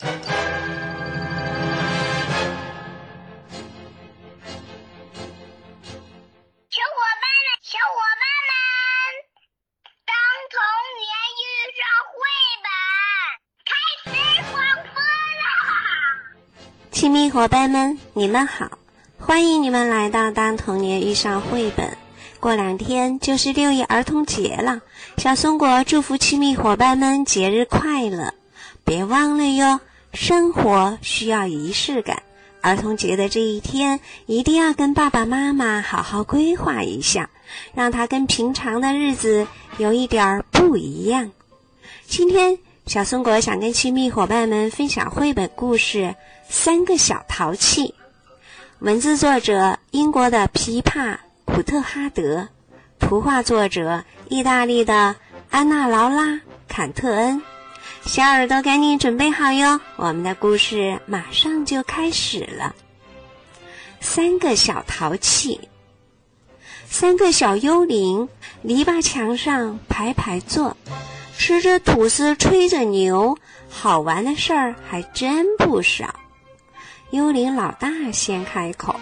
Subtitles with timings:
[0.00, 0.38] 小伙伴们，
[7.62, 8.54] 小伙伴们，
[10.06, 10.14] 当
[10.54, 10.56] 童
[10.94, 11.42] 年遇
[11.74, 12.14] 上绘
[12.62, 12.70] 本，
[13.66, 13.70] 开
[14.04, 14.06] 始
[14.52, 14.54] 广
[14.94, 15.42] 播了
[16.92, 18.78] 亲密伙伴们，你们好，
[19.18, 21.88] 欢迎你们来到《当童年遇上绘本》。
[22.38, 24.80] 过两天就是六一儿童节了，
[25.16, 28.32] 小松果祝福亲密伙伴们节日快乐！
[28.88, 29.80] 别忘了哟，
[30.14, 32.22] 生活需要仪式感。
[32.62, 37.28] 儿童节的这一天，一定要跟爸爸妈妈好好规划一下，
[37.74, 41.30] 让它跟平常的日子有一点儿不一样。
[42.06, 45.98] 今天，小松果想跟亲密伙伴们分享绘本故事
[46.48, 47.88] 《三个小淘气》，
[48.78, 52.48] 文字作者英国的琵琶普特哈德，
[52.98, 55.14] 图画作者意大利的
[55.50, 57.42] 安娜劳拉坎特恩。
[58.08, 59.78] 小耳朵，赶紧准备好哟！
[59.96, 62.74] 我们的故事马上就开始了。
[64.00, 65.60] 三个小淘气，
[66.86, 68.26] 三个小幽灵，
[68.62, 70.74] 篱笆墙上排排坐，
[71.36, 73.36] 吃着吐司，吹着牛，
[73.68, 76.14] 好玩的事儿还真不少。
[77.10, 78.98] 幽灵老大先开口：“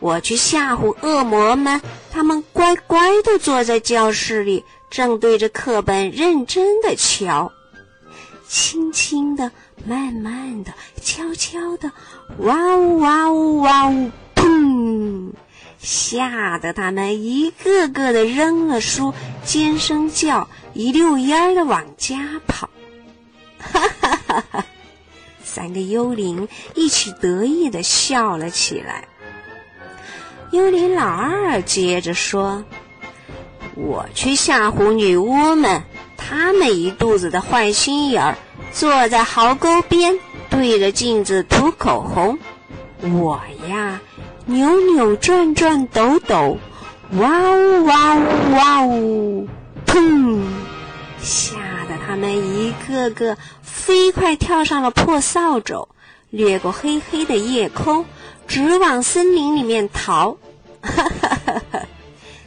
[0.00, 1.78] 我去吓唬恶魔们，
[2.10, 7.52] 他们乖乖地坐在教室里，正对着课本认真地瞧。”
[8.46, 9.50] 轻轻的，
[9.86, 11.90] 慢慢的，悄悄的，
[12.38, 15.30] 哇呜哇呜哇呜，砰！
[15.78, 19.12] 吓得他们一个个的扔了书，
[19.44, 22.70] 尖声叫，一溜烟儿的往家跑。
[23.58, 24.66] 哈哈哈哈！
[25.42, 29.08] 三个幽灵一起得意的笑了起来。
[30.52, 32.64] 幽灵老二接着说
[33.74, 35.82] ：“我去吓唬女巫们。”
[36.26, 38.38] 他们一肚子的坏心眼儿，
[38.72, 42.38] 坐在壕沟边，对着镜子涂口红。
[43.02, 44.00] 我呀，
[44.46, 46.58] 扭扭转转抖抖，
[47.12, 49.48] 哇呜哇呜哇呜，
[49.86, 50.42] 砰！
[51.20, 51.56] 吓
[51.88, 55.88] 得他们一个个飞快跳上了破扫帚，
[56.30, 58.06] 掠过黑黑的夜空，
[58.48, 60.38] 直往森林里面逃。
[60.80, 61.80] 哈哈哈哈！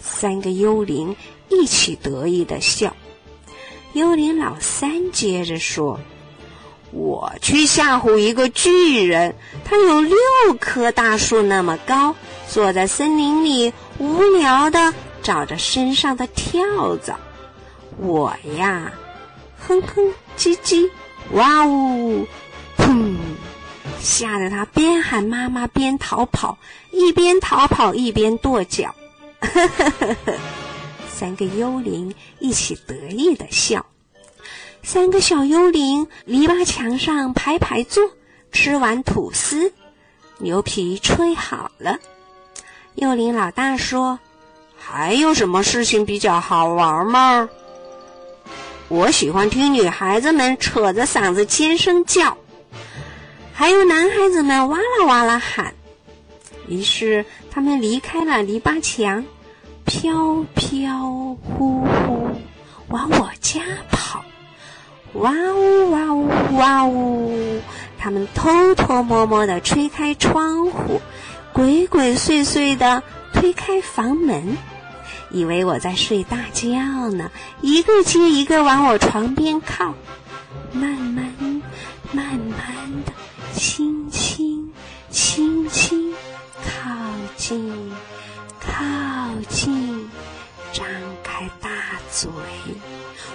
[0.00, 1.14] 三个幽灵
[1.48, 2.96] 一起得意的笑。
[3.92, 5.98] 幽灵老三接着说
[6.92, 9.34] ：“我去吓唬一个巨人，
[9.64, 10.16] 他有六
[10.60, 12.14] 棵大树那么高，
[12.48, 17.18] 坐在森林里无聊的找着身上的跳蚤。
[17.98, 18.92] 我呀，
[19.58, 20.88] 哼哼唧唧，
[21.32, 22.24] 哇呜，
[22.78, 23.16] 砰！
[24.00, 26.56] 吓得他边喊妈妈边逃跑，
[26.92, 28.94] 一边逃跑一边跺脚。
[29.40, 30.34] 呵呵呵呵。”
[31.20, 33.84] 三个幽灵一起得意的笑，
[34.82, 38.02] 三个小幽灵篱笆墙上排排坐，
[38.52, 39.70] 吃完吐司，
[40.38, 41.98] 牛皮吹好了。
[42.94, 44.18] 幽灵老大说
[44.80, 47.50] ：“还有什么事情比较好玩吗？”
[48.88, 52.38] 我喜欢听女孩子们扯着嗓子尖声叫，
[53.52, 55.74] 还有男孩子们哇啦哇啦喊。
[56.66, 59.22] 于是他们离开了篱笆墙。
[59.90, 62.30] 飘飘忽忽
[62.90, 64.24] 往我家跑，
[65.14, 67.60] 哇呜哇呜哇呜！
[67.98, 71.00] 他们偷偷摸摸地吹开窗户，
[71.52, 73.02] 鬼鬼祟祟地
[73.32, 74.56] 推开房门，
[75.32, 76.68] 以为我在睡大觉
[77.10, 77.28] 呢。
[77.60, 79.92] 一个接一个往我床边靠，
[80.72, 81.34] 慢慢、
[82.12, 82.60] 慢慢
[83.04, 83.12] 的，
[83.52, 84.70] 轻轻、
[85.10, 85.99] 轻轻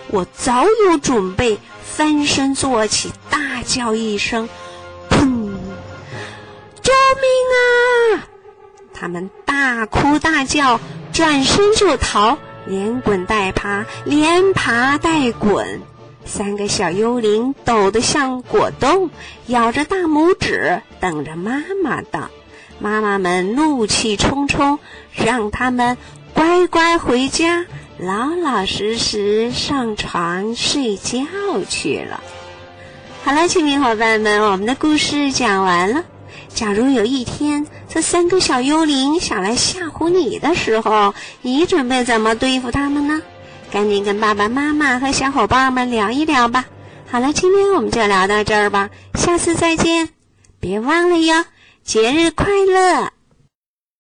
[0.08, 4.48] 我早有准备，翻身坐起，大叫一声
[5.10, 5.18] ：“砰！”
[6.82, 8.28] 救命啊！
[8.94, 10.80] 他们大哭大叫，
[11.12, 15.82] 转身就逃，连滚带爬，连爬带滚。
[16.26, 19.10] 三个小幽灵抖得像果冻，
[19.48, 22.30] 咬着大拇指，等着妈妈到。
[22.80, 24.80] 妈妈们怒气冲冲，
[25.14, 25.98] 让他们
[26.34, 27.66] 乖乖回家，
[27.98, 31.20] 老老实实上床睡觉
[31.70, 32.22] 去了。
[33.24, 36.04] 好了，亲密伙伴们，我们的故事讲完了。
[36.50, 43.22] 假如有一天这三个小幽灵想来吓唬你的时候，你准备怎么对付他们呢？
[43.72, 46.66] 赶紧跟爸爸妈妈和小伙伴们聊一聊吧。
[47.10, 50.10] 好了，今天我们就聊到这儿吧，下次再见，
[50.60, 51.46] 别忘了哟。
[51.84, 53.15] 节日快乐！